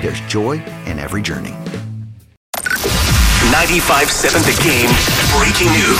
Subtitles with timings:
[0.00, 1.54] there's joy in every journey.
[3.50, 4.90] 95.7 The Game
[5.38, 5.98] breaking news.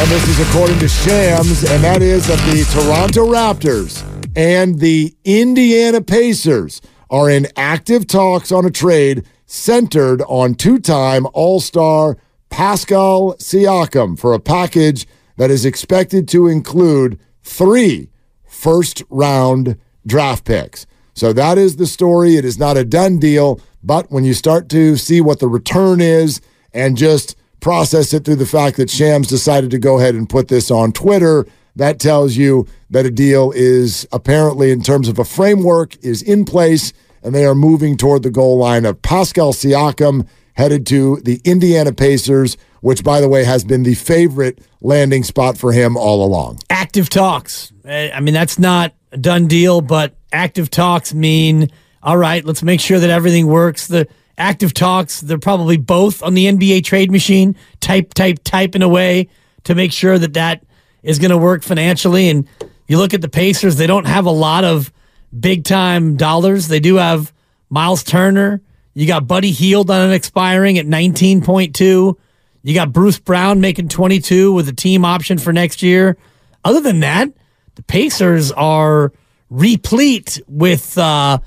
[0.00, 4.02] And this is according to Shams, and that is that the Toronto Raptors
[4.34, 11.26] and the Indiana Pacers are in active talks on a trade centered on two time
[11.34, 12.16] All Star
[12.50, 15.06] Pascal Siakam for a package
[15.36, 18.10] that is expected to include three
[18.44, 20.86] first round draft picks.
[21.14, 22.36] So that is the story.
[22.36, 26.00] It is not a done deal, but when you start to see what the return
[26.00, 26.40] is
[26.72, 30.48] and just process it through the fact that Shams decided to go ahead and put
[30.48, 31.46] this on Twitter,
[31.76, 36.44] that tells you that a deal is apparently, in terms of a framework, is in
[36.44, 41.40] place, and they are moving toward the goal line of Pascal Siakam headed to the
[41.44, 46.24] Indiana Pacers, which, by the way, has been the favorite landing spot for him all
[46.24, 46.58] along.
[46.68, 47.72] Active talks.
[47.84, 51.70] Eh, I mean, that's not done deal, but active talks mean,
[52.02, 53.86] all right, let's make sure that everything works.
[53.86, 54.08] The
[54.38, 58.88] active talks, they're probably both on the NBA trade machine, type, type, type in a
[58.88, 59.28] way
[59.64, 60.64] to make sure that that
[61.02, 62.28] is going to work financially.
[62.28, 62.48] And
[62.88, 64.92] you look at the Pacers, they don't have a lot of
[65.38, 66.68] big time dollars.
[66.68, 67.32] They do have
[67.70, 68.60] Miles Turner.
[68.94, 72.16] You got Buddy Hield on an expiring at 19.2.
[72.64, 76.16] You got Bruce Brown making 22 with a team option for next year.
[76.64, 77.30] Other than that,
[77.74, 79.12] the Pacers are
[79.50, 81.38] replete with uh,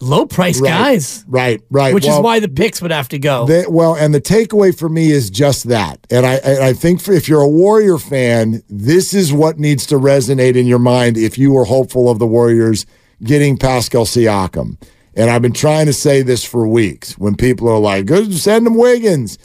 [0.00, 1.24] low price Right, guys.
[1.28, 1.94] Right, right.
[1.94, 3.46] Which is why the picks would have to go.
[3.46, 5.98] They, well, and the takeaway for me is just that.
[6.10, 9.86] And I, and I think for, if you're a Warrior fan, this is what needs
[9.86, 12.86] to resonate in your mind if you were hopeful of the Warriors
[13.22, 14.80] getting Pascal Siakam.
[15.14, 18.68] And I've been trying to say this for weeks when people are like, "Good, send
[18.68, 19.36] him Wiggins.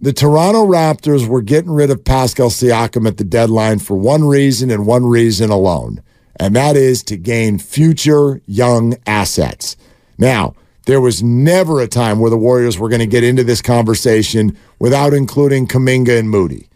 [0.00, 4.70] The Toronto Raptors were getting rid of Pascal Siakam at the deadline for one reason
[4.70, 6.02] and one reason alone,
[6.36, 9.76] and that is to gain future young assets.
[10.18, 10.54] Now,
[10.86, 14.58] there was never a time where the Warriors were going to get into this conversation
[14.78, 16.68] without including Kuminga and Moody.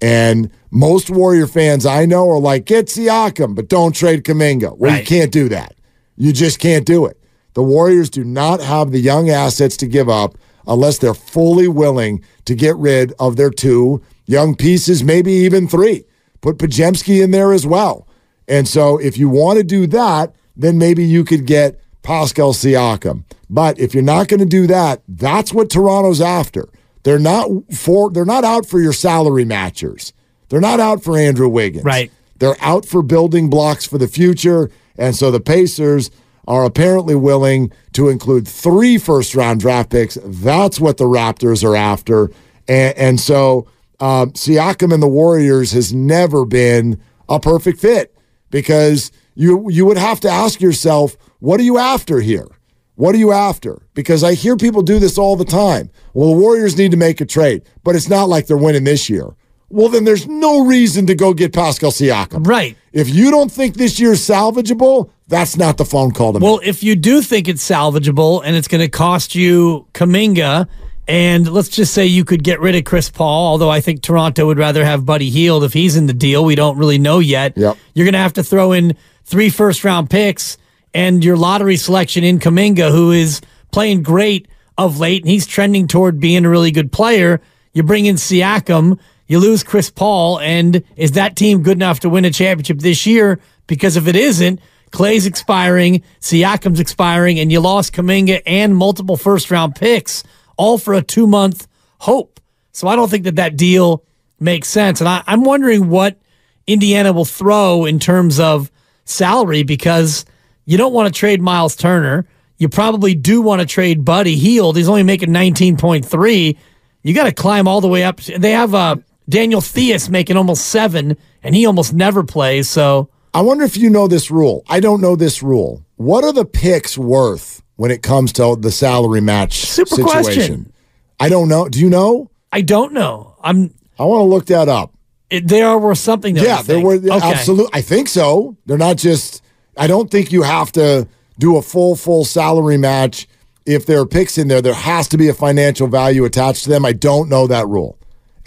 [0.00, 4.76] And most Warrior fans I know are like, get Siakam, but don't trade Kuminga.
[4.76, 5.76] Well, you can't do that.
[6.16, 7.18] You just can't do it.
[7.54, 12.24] The Warriors do not have the young assets to give up unless they're fully willing
[12.44, 16.04] to get rid of their two young pieces, maybe even three.
[16.40, 18.08] Put Podziemski in there as well.
[18.48, 23.24] And so if you want to do that, then maybe you could get Pascal Siakam.
[23.48, 26.68] But if you're not going to do that, that's what Toronto's after.
[27.04, 30.12] They're not for they're not out for your salary matchers.
[30.48, 31.84] They're not out for Andrew Wiggins.
[31.84, 32.10] Right.
[32.38, 34.70] They're out for building blocks for the future.
[34.96, 36.10] And so the Pacers
[36.46, 40.18] are apparently willing to include three first round draft picks.
[40.24, 42.30] That's what the Raptors are after.
[42.68, 43.68] And, and so
[44.00, 48.14] um, Siakam and the Warriors has never been a perfect fit
[48.50, 52.48] because you you would have to ask yourself, what are you after here?
[52.96, 53.82] What are you after?
[53.94, 55.90] Because I hear people do this all the time.
[56.12, 59.08] Well, the Warriors need to make a trade, but it's not like they're winning this
[59.08, 59.34] year.
[59.72, 62.46] Well, then there's no reason to go get Pascal Siakam.
[62.46, 62.76] Right.
[62.92, 66.60] If you don't think this year's salvageable, that's not the phone call to Well, make.
[66.60, 70.68] Well, if you do think it's salvageable and it's going to cost you Kuminga,
[71.08, 74.46] and let's just say you could get rid of Chris Paul, although I think Toronto
[74.46, 76.44] would rather have Buddy Hield if he's in the deal.
[76.44, 77.56] We don't really know yet.
[77.56, 77.76] Yep.
[77.94, 78.94] You're going to have to throw in
[79.24, 80.58] three first round picks
[80.94, 83.40] and your lottery selection in Kuminga, who is
[83.70, 87.40] playing great of late, and he's trending toward being a really good player.
[87.72, 92.08] You bring in Siakam, you lose Chris Paul, and is that team good enough to
[92.08, 93.40] win a championship this year?
[93.66, 94.60] Because if it isn't,
[94.90, 100.22] Klay's expiring, Siakam's expiring, and you lost Kuminga and multiple first round picks,
[100.56, 101.66] all for a two month
[101.98, 102.40] hope.
[102.72, 104.04] So I don't think that that deal
[104.38, 105.00] makes sense.
[105.00, 106.18] And I, I'm wondering what
[106.66, 108.70] Indiana will throw in terms of
[109.04, 110.24] salary because
[110.64, 112.26] you don't want to trade Miles Turner.
[112.58, 114.76] You probably do want to trade Buddy Hield.
[114.76, 116.56] He's only making 19.3.
[117.02, 118.20] You got to climb all the way up.
[118.20, 118.96] They have uh,
[119.28, 122.68] Daniel Theis making almost seven, and he almost never plays.
[122.68, 124.64] So I wonder if you know this rule.
[124.68, 125.84] I don't know this rule.
[125.96, 130.22] What are the picks worth when it comes to the salary match Super situation?
[130.22, 130.72] question.
[131.20, 131.68] I don't know.
[131.68, 132.30] Do you know?
[132.50, 133.36] I don't know.
[133.42, 133.72] I'm.
[133.98, 134.92] I want to look that up.
[135.30, 136.34] It, they are worth something.
[136.34, 136.84] Though, yeah, think?
[136.84, 137.08] were Okay.
[137.10, 137.70] absolutely.
[137.72, 138.56] I think so.
[138.66, 139.42] They're not just.
[139.76, 141.08] I don't think you have to
[141.38, 143.26] do a full full salary match
[143.64, 144.60] if there are picks in there.
[144.60, 146.84] There has to be a financial value attached to them.
[146.84, 147.96] I don't know that rule,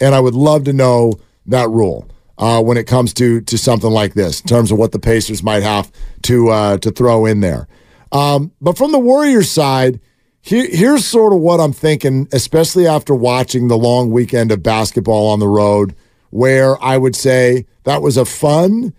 [0.00, 1.14] and I would love to know
[1.46, 2.08] that rule
[2.38, 5.42] uh, when it comes to to something like this in terms of what the Pacers
[5.42, 5.90] might have
[6.22, 7.68] to uh, to throw in there.
[8.12, 10.00] Um, but from the Warriors side.
[10.42, 15.26] Here, here's sort of what I'm thinking, especially after watching the long weekend of basketball
[15.26, 15.96] on the road,
[16.30, 18.94] where I would say that was a fun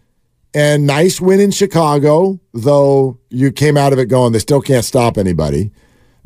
[0.53, 4.83] and nice win in Chicago, though you came out of it going, they still can't
[4.83, 5.71] stop anybody.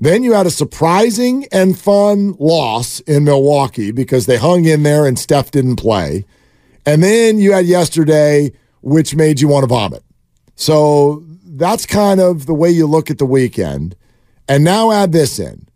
[0.01, 5.05] Then you had a surprising and fun loss in Milwaukee because they hung in there
[5.05, 6.25] and Steph didn't play.
[6.87, 8.51] And then you had yesterday,
[8.81, 10.03] which made you want to vomit.
[10.55, 13.95] So that's kind of the way you look at the weekend.
[14.47, 15.67] And now add this in.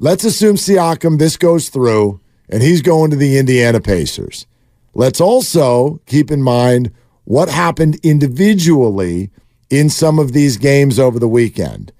[0.00, 4.46] Let's assume Siakam, this goes through, and he's going to the Indiana Pacers.
[4.92, 6.90] Let's also keep in mind
[7.22, 9.30] what happened individually
[9.70, 11.92] in some of these games over the weekend.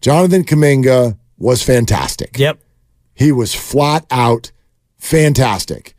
[0.00, 2.38] Jonathan Kuminga was fantastic.
[2.38, 2.60] Yep.
[3.14, 4.52] He was flat out
[4.98, 5.94] fantastic.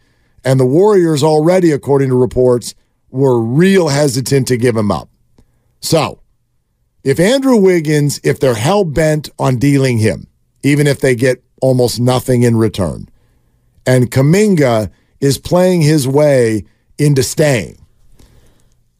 [0.45, 2.73] And the Warriors already, according to reports,
[3.09, 5.09] were real hesitant to give him up.
[5.81, 6.21] So,
[7.03, 10.27] if Andrew Wiggins, if they're hell bent on dealing him,
[10.63, 13.09] even if they get almost nothing in return,
[13.85, 16.63] and Kuminga is playing his way
[16.97, 17.83] into staying,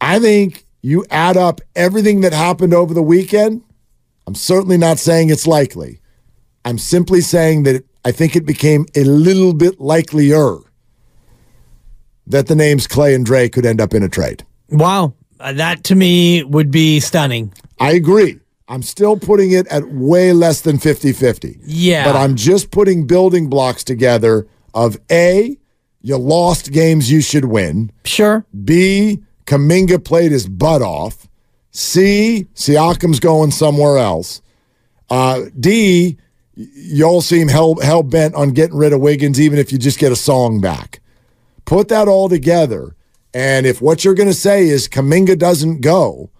[0.00, 3.62] I think you add up everything that happened over the weekend.
[4.26, 6.01] I'm certainly not saying it's likely.
[6.64, 10.58] I'm simply saying that I think it became a little bit likelier
[12.26, 14.44] that the names Klay and Dre could end up in a trade.
[14.70, 15.14] Wow.
[15.40, 17.52] Uh, that to me would be stunning.
[17.80, 18.38] I agree.
[18.68, 21.58] I'm still putting it at way less than 50 50.
[21.64, 22.04] Yeah.
[22.04, 25.58] But I'm just putting building blocks together of A,
[26.00, 27.92] you lost games you should win.
[28.04, 28.46] Sure.
[28.64, 31.28] B, Kuminga played his butt off.
[31.70, 34.42] C, Siakam's going somewhere else.
[35.10, 36.18] Uh, D,
[36.56, 39.78] y- you all seem hell, hell bent on getting rid of Wiggins, even if you
[39.78, 41.00] just get a song back.
[41.64, 42.96] Put that all together.
[43.34, 46.30] And if what you're going to say is Kuminga doesn't go,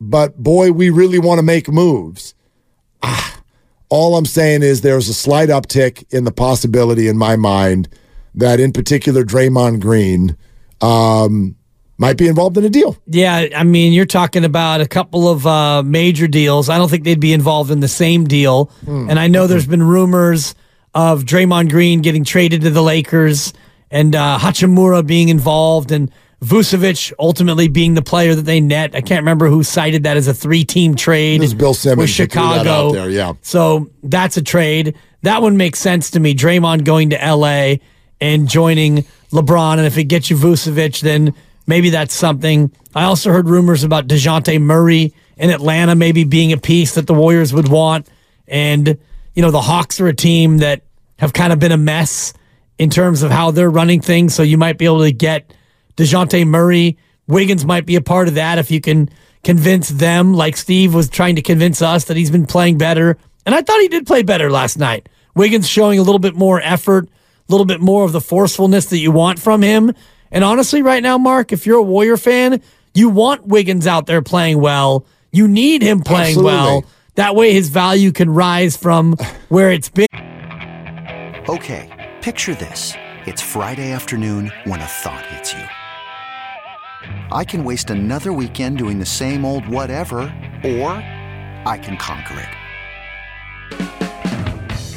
[0.00, 2.34] but boy, we really want to make moves.
[3.02, 3.40] Ah,
[3.88, 7.88] all I'm saying is there's a slight uptick in the possibility in my mind
[8.34, 10.36] that, in particular, Draymond Green
[10.80, 11.54] um,
[12.02, 12.96] might be involved in a deal.
[13.06, 16.68] Yeah, I mean, you're talking about a couple of uh, major deals.
[16.68, 18.70] I don't think they'd be involved in the same deal.
[18.86, 20.56] And I know there's been rumors
[20.94, 23.52] of Draymond Green getting traded to the Lakers
[23.90, 26.10] and uh, Hachimura being involved and
[26.42, 28.96] Vucevic ultimately being the player that they net.
[28.96, 31.40] I can't remember who cited that as a three-team trade.
[31.40, 32.88] This is Bill Simmons with Chicago.
[32.88, 33.34] out there, yeah.
[33.42, 34.96] So that's a trade.
[35.22, 36.34] That one makes sense to me.
[36.34, 37.76] Draymond going to LA
[38.20, 39.78] and joining LeBron.
[39.78, 41.32] And if it gets you Vucevic, then
[41.66, 42.72] maybe that's something.
[42.94, 47.14] I also heard rumors about Dejounte Murray in Atlanta maybe being a piece that the
[47.14, 48.08] Warriors would want.
[48.46, 48.98] And,
[49.34, 50.82] you know, the Hawks are a team that
[51.18, 52.34] have kind of been a mess
[52.78, 54.34] in terms of how they're running things.
[54.34, 55.54] So you might be able to get
[55.96, 56.98] Dejounte Murray.
[57.26, 59.08] Wiggins might be a part of that if you can
[59.44, 63.16] convince them, like Steve was trying to convince us that he's been playing better.
[63.46, 65.08] And I thought he did play better last night.
[65.34, 68.98] Wiggins showing a little bit more effort, a little bit more of the forcefulness that
[68.98, 69.94] you want from him.
[70.32, 72.62] And honestly, right now, Mark, if you're a Warrior fan,
[72.94, 75.06] you want Wiggins out there playing well.
[75.30, 76.52] You need him playing Absolutely.
[76.52, 76.84] well.
[77.14, 79.12] That way his value can rise from
[79.50, 80.06] where it's been.
[81.48, 82.94] Okay, picture this.
[83.26, 85.64] It's Friday afternoon when a thought hits you.
[87.30, 90.20] I can waste another weekend doing the same old whatever,
[90.64, 90.92] or
[91.66, 92.48] I can conquer it.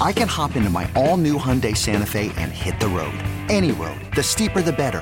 [0.02, 3.18] I can hop into my all new Hyundai Santa Fe and hit the road.
[3.50, 4.00] Any road.
[4.16, 5.02] The steeper, the better.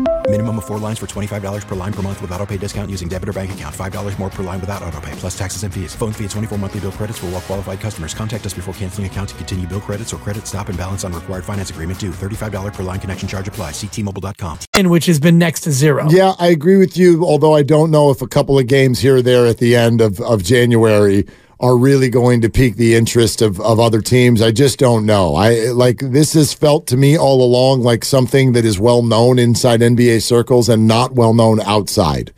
[0.31, 3.09] Minimum of four lines for $25 per line per month with auto pay discount using
[3.09, 3.75] debit or bank account.
[3.75, 5.93] $5 more per line without auto pay, plus taxes and fees.
[5.93, 8.13] Phone fee at 24 monthly bill credits for well qualified customers.
[8.13, 11.11] Contact us before canceling account to continue bill credits or credit stop and balance on
[11.11, 12.11] required finance agreement due.
[12.11, 13.73] $35 per line connection charge applies.
[13.73, 14.59] Ctmobile.com.
[14.73, 16.09] And which has been next to zero.
[16.09, 19.17] Yeah, I agree with you, although I don't know if a couple of games here
[19.17, 21.27] or there at the end of, of January
[21.61, 24.41] are really going to pique the interest of, of other teams.
[24.41, 25.35] I just don't know.
[25.35, 29.37] I like this has felt to me all along like something that is well known
[29.37, 32.33] inside NBA circles and not well known outside.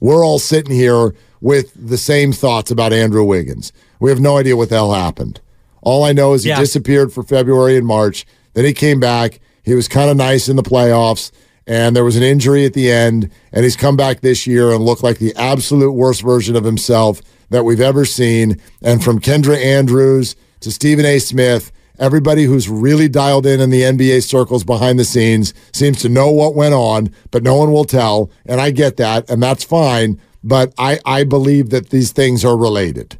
[0.00, 3.72] We're all sitting here with the same thoughts about Andrew Wiggins.
[4.00, 5.40] We have no idea what the hell happened.
[5.80, 6.58] All I know is he Yeah.
[6.58, 8.26] disappeared for February and March.
[8.54, 9.38] Then he came back.
[9.62, 11.30] He was kind of nice in the playoffs,
[11.68, 13.30] and there was an injury at the end.
[13.52, 17.22] And he's come back this year and looked like the absolute worst version of himself
[17.50, 18.60] that we've ever seen.
[18.82, 21.18] And from Kendra Andrews to Stephen A.
[21.18, 26.08] Smith, everybody who's really dialed in in the NBA circles behind the scenes seems to
[26.08, 28.30] know what went on, but no one will tell.
[28.44, 30.20] And I get that, and that's fine.
[30.44, 33.18] But I, I believe that these things are related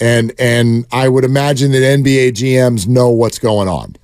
[0.00, 3.96] and and I would imagine that NBA GMs know what's going on,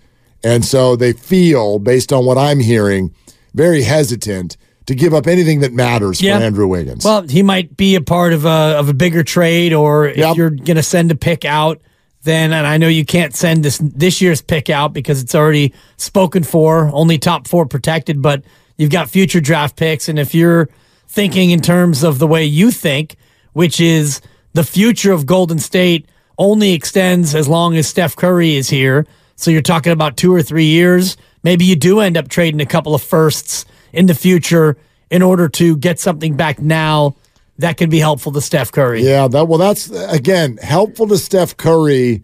[0.44, 3.14] and so they feel, based on what I'm hearing,
[3.54, 6.38] very hesitant to give up anything that matters Yeah.
[6.38, 7.04] for Andrew Wiggins.
[7.04, 10.36] Well, he might be a part of a of a bigger trade, or if Yep.
[10.36, 11.80] you're going to send a pick out,
[12.24, 15.72] then and I know you can't send this this year's pick out because it's already
[15.96, 18.42] spoken for, only top four protected, but
[18.76, 20.68] you've got future draft picks, and if you're
[21.08, 23.16] thinking in terms of the way you think,
[23.52, 24.20] which is
[24.54, 26.06] the future of Golden State
[26.38, 29.06] only extends as long as Steph Curry is here.
[29.36, 31.16] So you're talking about two or three years.
[31.42, 33.64] Maybe you do end up trading a couple of firsts
[33.96, 34.76] in the future
[35.10, 37.16] in order to get something back now
[37.58, 39.02] that can be helpful to Steph Curry.
[39.02, 42.22] yeah, that well, that's again helpful to Steph Curry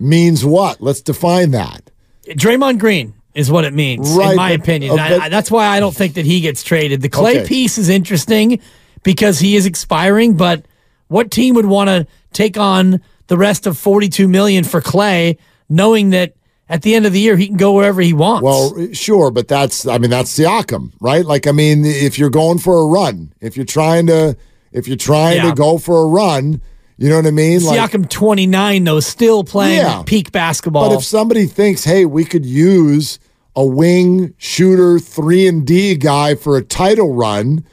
[0.00, 0.80] means what?
[0.80, 1.90] Let's define that.
[2.26, 4.98] Draymond Green is what it means, Right, in my but- opinion.
[4.98, 7.00] uh, I- I- that's why I don't think that he gets traded.
[7.00, 7.46] The Klay Okay.
[7.46, 8.58] piece is interesting
[9.04, 10.64] because he is expiring, but
[11.08, 15.36] what team would want to take on the rest of 42 million for Klay,
[15.68, 16.34] knowing that
[16.72, 18.42] at the end of the year he can go wherever he wants?
[18.42, 21.24] Well, sure, but that's I mean that's Siakam, right?
[21.24, 24.36] Like I mean, if you're going for a run, if you're trying to
[24.72, 25.50] if you're trying Yeah.
[25.50, 26.60] to go for a run,
[26.96, 27.62] you know what I mean?
[27.62, 30.02] Like, Siakam 29 though, still playing Yeah.
[30.06, 30.88] peak basketball.
[30.88, 33.18] But if somebody thinks, hey, we could use
[33.54, 37.64] a wing shooter three and D guy for a title run,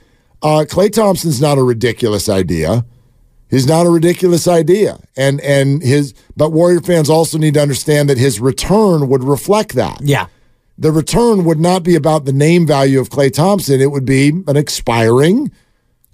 [0.42, 2.86] uh, Klay Thompson's not a ridiculous idea.
[3.50, 8.10] He's not a ridiculous idea, and and his but Warrior fans also need to understand
[8.10, 10.00] that his return would reflect that.
[10.04, 10.28] yeah.
[10.78, 13.82] The return would not be about the name value of Klay Thompson.
[13.82, 15.52] It would be an expiring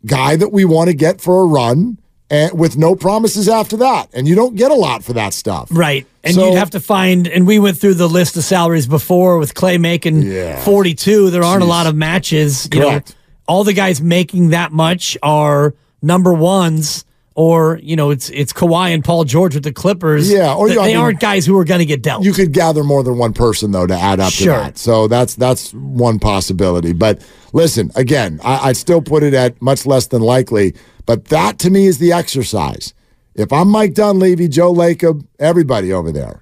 [0.07, 1.99] guy that we want to get for a run,
[2.31, 4.09] and with no promises after that.
[4.13, 5.67] And you don't get a lot for that stuff.
[5.71, 6.07] Right.
[6.23, 9.37] And So- you'd have to find, and we went through the list of salaries before
[9.37, 10.59] with Klay making Yeah.
[10.63, 11.29] 42.
[11.29, 12.67] There aren't a lot of matches.
[12.73, 13.01] You know,
[13.47, 18.93] all the guys making that much are number ones, or, you know, it's it's Kawhi
[18.93, 20.31] and Paul George with the Clippers.
[20.31, 22.23] Yeah, or, I they mean, aren't guys who are going to get dealt.
[22.23, 24.53] You could gather more than one person though to add up Sure.
[24.55, 24.77] to that.
[24.77, 26.93] So that's that's one possibility.
[26.93, 27.21] But
[27.53, 30.73] listen, again, I, I'd still put it at much less than likely.
[31.05, 32.93] But that to me is the exercise.
[33.35, 36.41] If I'm Mike Dunleavy, Joe Lacob, everybody over there,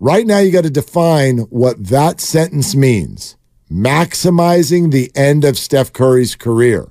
[0.00, 3.36] right now you got to define what that sentence means.
[3.70, 6.88] Maximizing the end of Steph Curry's career.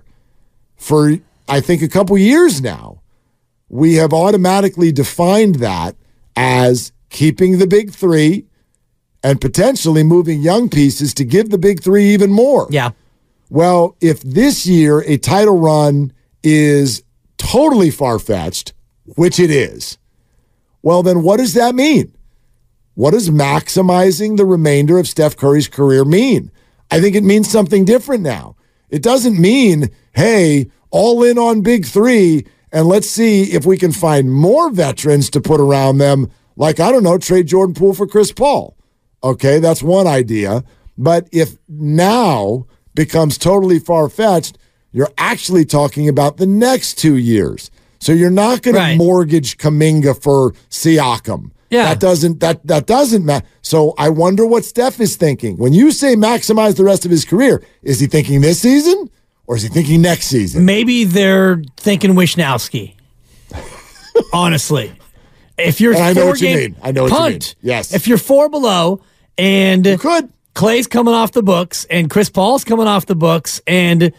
[0.76, 1.18] For
[1.50, 2.97] I think a couple years now,
[3.70, 5.96] we have automatically defined that
[6.36, 8.46] as keeping the big three
[9.24, 12.68] and potentially moving young pieces to give the big three even more.
[12.70, 12.92] Yeah.
[13.50, 17.04] Well, if this year a title run is
[17.38, 18.74] totally far fetched,
[19.16, 19.98] which it is,
[20.82, 22.14] well, then what does that mean?
[22.94, 26.52] What does maximizing the remainder of Steph Curry's career mean?
[26.90, 28.56] I think it means something different now.
[28.90, 33.92] It doesn't mean, hey, all in on big three, and let's see if we can
[33.92, 38.08] find more veterans to put around them, like, I don't know, trade Jordan Poole for
[38.08, 38.76] Chris Paul.
[39.24, 40.64] Okay, that's one idea.
[40.98, 44.58] But if now becomes totally far fetched,
[44.92, 47.70] you're actually talking about the next two years.
[48.00, 48.92] So you're not going Right.
[48.94, 51.52] to mortgage Kuminga for Siakam.
[51.70, 51.90] Yeah.
[51.90, 53.46] That doesn't that that doesn't matter.
[53.62, 55.58] So I wonder what Steph is thinking.
[55.58, 59.10] When you say maximize the rest of his career, is he thinking this season
[59.48, 60.66] or is he thinking next season?
[60.66, 62.96] Maybe they're thinking Wisnowski.
[64.34, 64.92] Honestly,
[65.58, 66.76] if you're And I know what you mean.
[66.82, 67.42] I know what you mean.
[67.62, 67.94] Yes.
[67.94, 69.02] If you're four below
[69.38, 74.12] and could Klay's coming off the books and Chris Paul's coming off the books and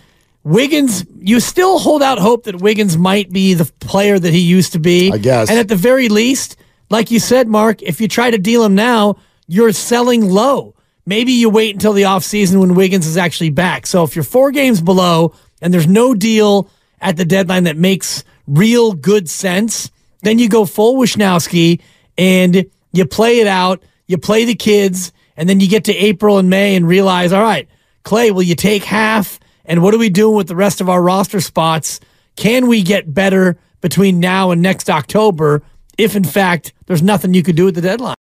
[0.44, 4.72] Wiggins, you still hold out hope that Wiggins might be the player that he used
[4.72, 5.12] to be.
[5.12, 5.50] I guess.
[5.50, 6.56] And at the very least,
[6.90, 9.16] like you said, Mark, if you try to deal him now,
[9.46, 10.74] you're selling low.
[11.08, 13.86] Maybe you wait until the offseason when Wiggins is actually back.
[13.86, 16.68] So if you're four games below and there's no deal
[17.00, 21.80] at the deadline that makes real good sense, then you go full Wisnowski
[22.18, 23.82] and you play it out.
[24.06, 27.42] You play the kids, and then you get to April and May and realize, all
[27.42, 27.66] right,
[28.04, 29.40] Klay, will you take half?
[29.64, 32.00] And what are we doing with the rest of our roster spots?
[32.36, 35.62] Can we get better between now and next October
[35.96, 38.16] if, in fact, there's nothing you could do at the deadline?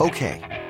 [0.00, 0.40] Okay,